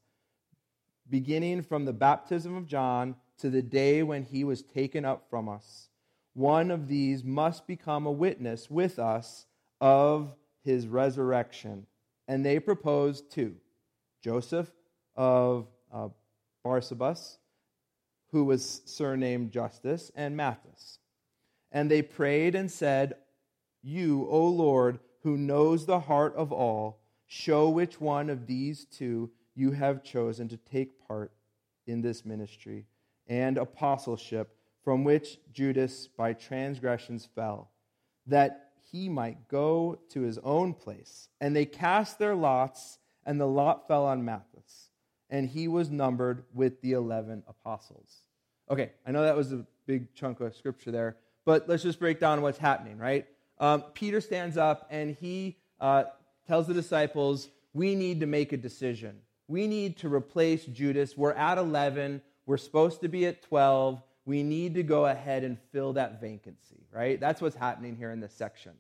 [1.10, 5.50] beginning from the baptism of John to the day when he was taken up from
[5.50, 5.89] us.
[6.34, 9.45] One of these must become a witness with us
[9.82, 11.88] of his resurrection.
[12.30, 13.56] And they proposed two
[14.28, 14.70] Joseph
[15.16, 16.10] of uh,
[16.66, 17.38] Barsabas,
[18.34, 21.00] who was surnamed Justus, and Matthias.
[21.72, 23.13] And they prayed and said,
[23.82, 29.32] You, O Lord, who knows the heart of all, show which one of these two
[29.56, 31.32] you have chosen to take part
[31.86, 32.86] in this ministry
[33.28, 37.72] and apostleship from which Judas by transgressions fell,
[38.26, 41.30] that he might go to his own place.
[41.40, 44.90] And they cast their lots, and the lot fell on Matthias,
[45.30, 48.22] and he was numbered with the eleven apostles.
[48.72, 52.20] Okay, I know that was a big chunk of scripture there, but let's just break
[52.20, 53.28] down what's happening, right?
[53.60, 56.06] Um, Peter stands up and he uh,
[56.48, 59.20] tells the disciples, We need to make a decision.
[59.48, 61.16] We need to replace Judas.
[61.16, 62.22] We're at 11.
[62.46, 64.02] We're supposed to be at 12.
[64.26, 67.20] We need to go ahead and fill that vacancy, right?
[67.20, 68.74] That's what's happening here in this section.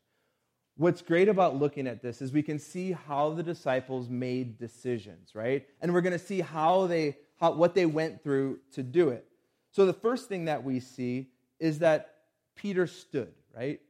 [0.77, 5.33] What's great about looking at this is we can see how the disciples made decisions,
[5.33, 5.65] right?
[5.81, 9.25] And we're going to see how they, how, what they went through to do it.
[9.71, 12.13] So the first thing that we see is that
[12.55, 13.81] Peter stood, right?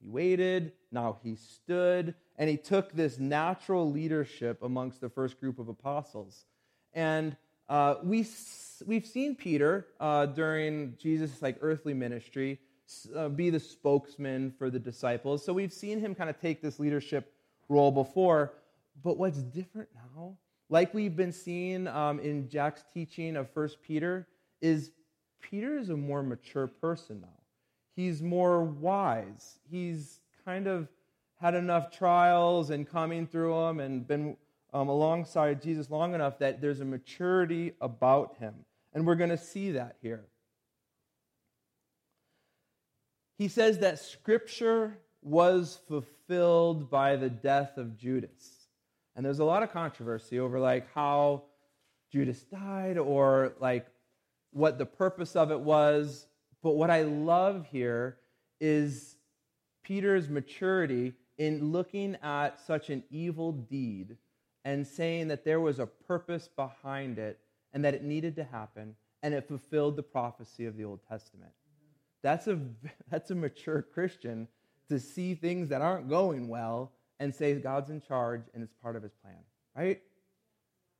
[0.00, 5.60] He waited, now he stood, and he took this natural leadership amongst the first group
[5.60, 6.44] of apostles.
[6.92, 7.36] And
[7.68, 8.26] uh, we,
[8.84, 12.58] we've seen Peter uh, during Jesus' like earthly ministry
[13.16, 15.44] uh, be the spokesman for the disciples.
[15.44, 17.32] So we've seen him kind of take this leadership
[17.68, 18.52] role before.
[19.02, 20.36] But what's different now,
[20.68, 24.28] like we've been seeing um, in Jack's teaching of First Peter,
[24.60, 24.90] is
[25.40, 27.42] Peter is a more mature person now
[27.94, 29.58] he's more wise.
[29.70, 30.88] He's kind of
[31.40, 34.36] had enough trials and coming through them and been
[34.72, 38.54] um, alongside Jesus long enough that there's a maturity about him.
[38.94, 40.26] And we're going to see that here.
[43.38, 48.68] He says that Scripture was fulfilled by the death of Judas.
[49.14, 51.44] And there's a lot of controversy over like how
[52.10, 53.86] Judas died or like
[54.52, 56.26] what the purpose of it was.
[56.62, 58.18] But what I love here
[58.60, 59.16] is
[59.82, 64.16] Peter's maturity in looking at such an evil deed
[64.64, 67.40] and saying that there was a purpose behind it
[67.72, 71.52] and that it needed to happen and it fulfilled the prophecy of the Old Testament.
[72.22, 72.58] That's a,
[73.10, 74.48] that's a mature Christian
[74.88, 78.96] to see things that aren't going well and say God's in charge and it's part
[78.96, 79.36] of his plan,
[79.76, 80.02] right?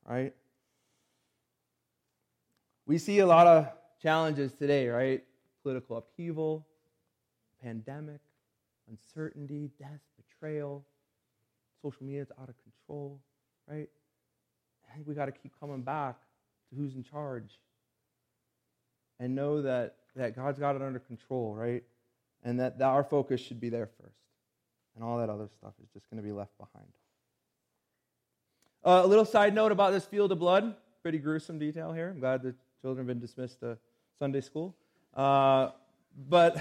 [0.07, 0.33] Right?
[2.85, 3.67] We see a lot of
[4.01, 5.23] challenges today, right?
[5.63, 6.67] political upheaval,
[7.63, 8.19] pandemic,
[8.89, 10.85] uncertainty, death, betrayal.
[11.81, 13.19] Social media is out of control,
[13.67, 13.89] right?
[14.89, 16.17] I think we got to keep coming back
[16.69, 17.59] to who's in charge
[19.19, 21.83] and know that, that God's got it under control, right?
[22.43, 24.15] And that, that our focus should be there first.
[24.95, 26.87] And all that other stuff is just going to be left behind.
[28.85, 30.75] Uh, a little side note about this field of blood.
[31.01, 32.09] Pretty gruesome detail here.
[32.09, 33.77] I'm glad the children have been dismissed to
[34.19, 34.75] Sunday school.
[35.15, 35.69] Uh,
[36.27, 36.57] but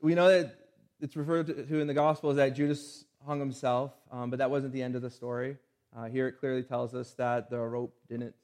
[0.00, 0.54] we know that
[1.00, 4.82] it's referred to in the Gospels that Judas hung himself, um, but that wasn't the
[4.82, 5.56] end of the story.
[5.96, 8.34] Uh, here it clearly tells us that the rope didn't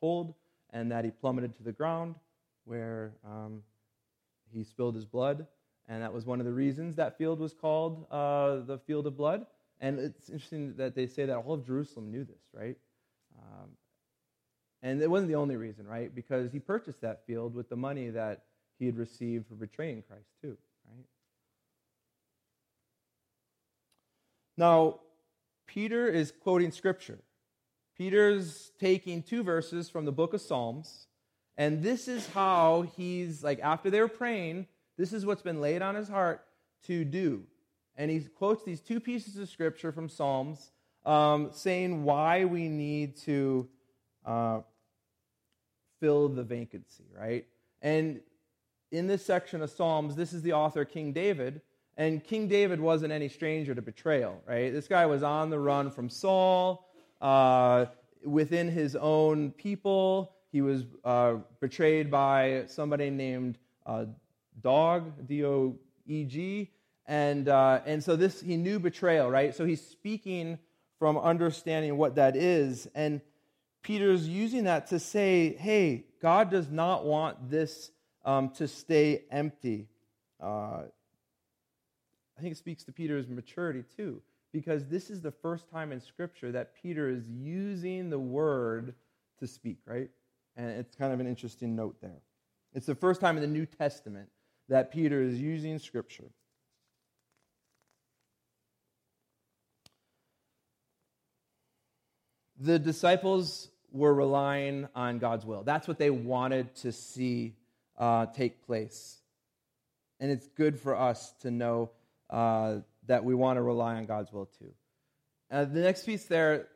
[0.00, 0.34] hold
[0.70, 2.14] and that he plummeted to the ground
[2.66, 3.62] where um,
[4.52, 5.46] he spilled his blood.
[5.88, 9.16] And that was one of the reasons that field was called uh, the field of
[9.16, 9.46] blood.
[9.80, 12.76] And it's interesting that they say that all of Jerusalem knew this, right?
[13.38, 13.70] Um,
[14.82, 16.14] and it wasn't the only reason, right?
[16.14, 18.44] Because he purchased that field with the money that
[18.78, 20.56] he had received for betraying Christ, too,
[20.88, 21.06] right?
[24.56, 25.00] Now,
[25.66, 27.18] Peter is quoting scripture.
[27.96, 31.06] Peter's taking two verses from the book of Psalms,
[31.56, 35.82] and this is how he's, like, after they were praying, this is what's been laid
[35.82, 36.44] on his heart
[36.86, 37.42] to do.
[37.96, 40.70] And he quotes these two pieces of scripture from Psalms
[41.06, 43.68] um, saying why we need to
[44.24, 44.60] uh,
[46.00, 47.46] fill the vacancy, right?
[47.80, 48.20] And
[48.90, 51.62] in this section of Psalms, this is the author, King David.
[51.96, 54.70] And King David wasn't any stranger to betrayal, right?
[54.70, 56.86] This guy was on the run from Saul,
[57.22, 57.86] uh,
[58.24, 60.35] within his own people.
[60.52, 64.06] He was uh, betrayed by somebody named uh,
[64.62, 65.76] Doeg, D O
[66.06, 66.70] E G.
[67.06, 69.54] And, uh, and so this, he knew betrayal, right?
[69.54, 70.58] So he's speaking
[70.98, 72.88] from understanding what that is.
[72.94, 73.20] And
[73.82, 77.92] Peter's using that to say, hey, God does not want this
[78.24, 79.88] um, to stay empty.
[80.42, 80.82] Uh,
[82.36, 84.20] I think it speaks to Peter's maturity too,
[84.52, 88.94] because this is the first time in Scripture that Peter is using the word
[89.38, 90.10] to speak, right?
[90.56, 92.22] And it's kind of an interesting note there.
[92.72, 94.28] It's the first time in the New Testament
[94.68, 96.30] that Peter is using Scripture.
[102.58, 105.62] The disciples were relying on God's will.
[105.62, 107.54] That's what they wanted to see
[107.98, 109.18] uh, take place.
[110.20, 111.90] And it's good for us to know
[112.30, 114.72] uh, that we want to rely on God's will too.
[115.50, 116.68] Uh, the next piece there,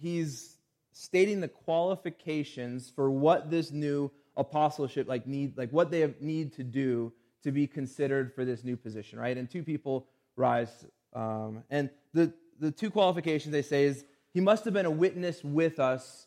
[0.00, 0.57] he's
[0.98, 6.64] stating the qualifications for what this new apostleship like need like what they need to
[6.64, 7.12] do
[7.44, 9.38] to be considered for this new position right?
[9.38, 14.64] And two people rise um, and the the two qualifications they say is he must
[14.64, 16.26] have been a witness with us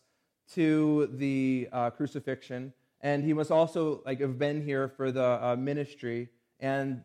[0.54, 5.58] to the uh, crucifixion and he must also like have been here for the uh,
[5.58, 6.30] ministry
[6.62, 7.04] and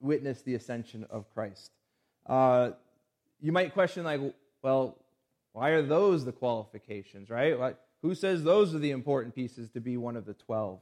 [0.00, 1.70] witness the ascension of christ.
[2.26, 2.70] Uh,
[3.40, 4.20] you might question like
[4.62, 4.98] well
[5.52, 9.80] why are those the qualifications right like, who says those are the important pieces to
[9.80, 10.80] be one of the 12?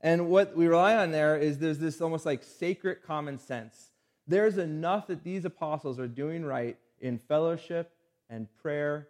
[0.00, 3.90] And what we rely on there is there's this almost like sacred common sense.
[4.26, 7.92] There's enough that these apostles are doing right in fellowship
[8.28, 9.08] and prayer,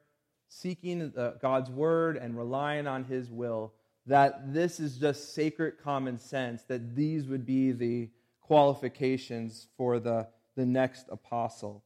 [0.49, 3.73] seeking God's word and relying on his will,
[4.07, 10.29] that this is just sacred common sense, that these would be the qualifications for the,
[10.57, 11.83] the next apostle.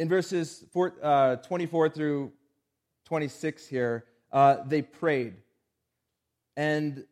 [0.00, 2.32] In verses four, uh, 24 through
[3.04, 5.34] 26 here, uh, they prayed.
[6.56, 7.04] And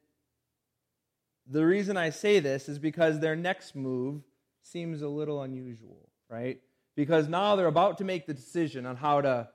[1.46, 4.22] the reason I say this is because their next move
[4.62, 6.62] seems a little unusual, right?
[6.96, 9.50] Because now they're about to make the decision on how to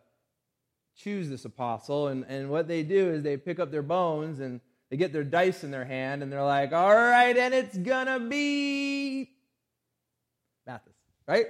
[0.96, 2.10] choose this apostle.
[2.10, 4.62] And, and what they do is they pick up their bones and
[4.92, 8.20] they get their dice in their hand and they're like, all right, and it's gonna
[8.20, 9.32] be
[10.68, 10.96] Matthias,
[11.28, 11.48] right?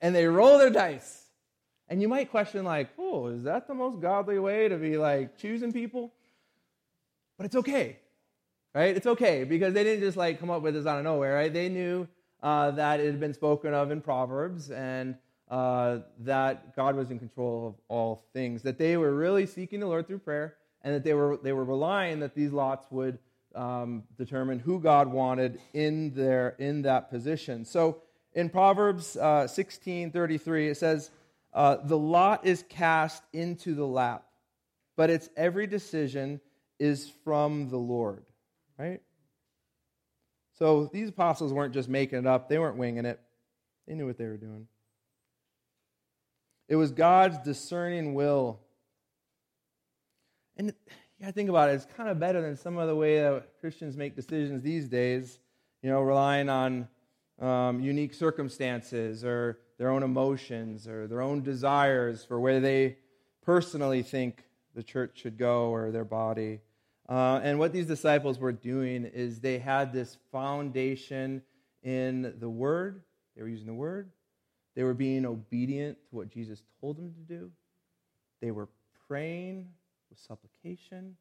[0.00, 1.24] And they roll their dice.
[1.88, 5.38] And you might question, like, oh, is that the most godly way to be like
[5.38, 6.12] choosing people?
[7.36, 7.98] But it's okay,
[8.74, 8.96] right?
[8.96, 11.52] It's okay because they didn't just like come up with this out of nowhere, right?
[11.52, 12.08] They knew
[12.42, 15.16] uh, that it had been spoken of in Proverbs and
[15.48, 19.86] uh, that God was in control of all things, that they were really seeking the
[19.86, 23.18] Lord through prayer, and that they were, they were relying that these lots would
[23.54, 27.64] um, determine who God wanted in, their, in that position.
[27.64, 27.98] So
[28.36, 31.10] in Proverbs uh, 16 33, it says,
[31.52, 34.24] uh, The lot is cast into the lap,
[34.96, 36.40] but its every decision
[36.78, 38.24] is from the Lord.
[38.78, 39.00] Right?
[40.58, 43.18] So these apostles weren't just making it up, they weren't winging it,
[43.88, 44.68] they knew what they were doing.
[46.68, 48.60] It was God's discerning will.
[50.58, 50.74] And you
[51.20, 53.96] gotta think about it, it's kind of better than some of the way that Christians
[53.96, 55.38] make decisions these days,
[55.82, 56.88] you know, relying on
[57.40, 62.96] um, unique circumstances or their own emotions or their own desires for where they
[63.44, 66.60] personally think the church should go or their body.
[67.08, 71.42] Uh, and what these disciples were doing is they had this foundation
[71.82, 73.02] in the Word.
[73.36, 74.10] They were using the Word.
[74.74, 77.50] They were being obedient to what Jesus told them to do.
[78.40, 78.68] They were
[79.08, 79.68] praying
[80.10, 81.16] with supplication.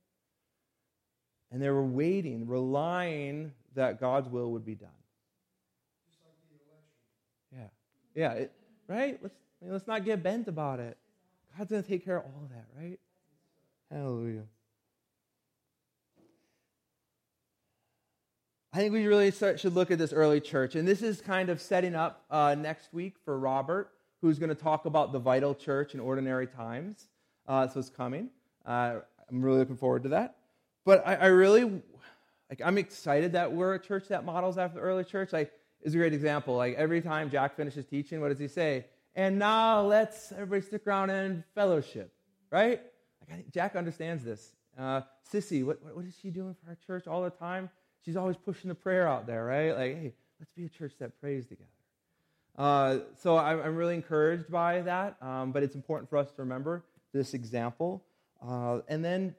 [1.52, 4.90] And they were waiting, relying that God's will would be done.
[8.16, 8.52] Yeah, it,
[8.88, 9.20] right?
[9.22, 10.98] Let's, I mean, let's not get bent about it.
[11.58, 13.00] God's going to take care of all of that, right?
[13.92, 14.44] Hallelujah.
[18.74, 20.76] I think we really start, should look at this early church.
[20.76, 23.92] And this is kind of setting up uh, next week for Robert,
[24.22, 27.08] who's going to talk about the vital church in ordinary times.
[27.48, 28.30] Uh, so it's coming.
[28.66, 28.96] Uh,
[29.30, 30.36] I'm really looking forward to that.
[30.84, 31.64] But I, I, really,
[32.50, 35.32] like, I'm excited that we're a church that models after the early church.
[35.32, 35.54] Like,
[35.86, 36.58] is a great example.
[36.58, 38.88] Like every time Jack finishes teaching, what does he say?
[39.16, 42.12] And now let's everybody stick around and fellowship,
[42.52, 42.82] right?
[43.22, 44.56] Like I think Jack understands this.
[44.78, 47.70] Uh, Sissy, what, what is she doing for our church all the time?
[48.04, 49.72] She's always pushing the prayer out there, right?
[49.72, 51.70] Like, hey, let's be a church that prays together.
[52.58, 56.42] Uh, so I'm, I'm, really encouraged by that, um, but it's important for us to
[56.42, 58.06] remember this example.
[58.46, 59.36] Uh, and then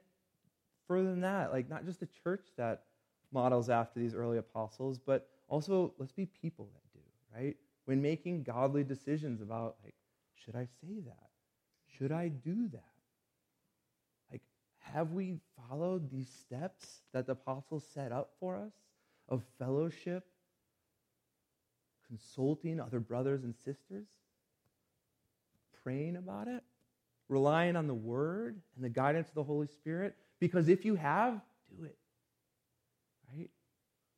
[0.87, 2.83] further than that, like not just a church that
[3.31, 7.55] models after these early apostles, but also, let's be people that do, right?
[7.85, 9.95] When making godly decisions about, like,
[10.35, 11.29] should I say that?
[11.97, 12.83] Should I do that?
[14.31, 14.41] Like,
[14.79, 15.39] have we
[15.69, 18.73] followed these steps that the apostles set up for us
[19.29, 20.25] of fellowship,
[22.07, 24.07] consulting other brothers and sisters,
[25.83, 26.63] praying about it,
[27.29, 30.15] relying on the word and the guidance of the Holy Spirit?
[30.39, 31.39] Because if you have,
[31.69, 31.97] do it.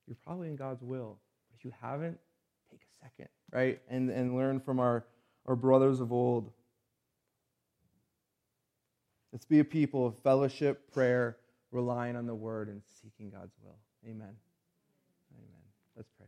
[0.10, 1.20] You're probably in God's will.
[1.52, 2.18] But if you haven't,
[2.72, 3.80] take a second, right?
[3.88, 5.06] And, and learn from our,
[5.46, 6.52] our brothers of old.
[9.32, 11.38] Let's be a people of fellowship, prayer,
[11.72, 13.78] relying on the word, and seeking God's will.
[14.04, 14.34] Amen.
[15.38, 15.62] Amen.
[15.96, 16.26] Let's pray.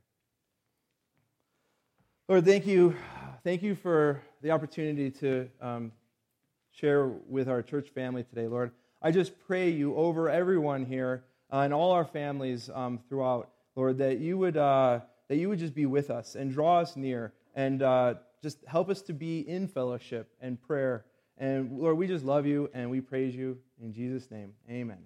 [2.29, 2.95] Lord, thank you.
[3.43, 5.91] Thank you for the opportunity to um,
[6.69, 8.71] share with our church family today, Lord.
[9.01, 13.97] I just pray you over everyone here uh, and all our families um, throughout, Lord,
[13.99, 17.33] that you would uh, that you would just be with us and draw us near
[17.55, 21.05] and uh, just help us to be in fellowship and prayer.
[21.37, 24.53] And Lord, we just love you and we praise you in Jesus' name.
[24.69, 25.03] Amen.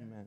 [0.00, 0.26] Amen.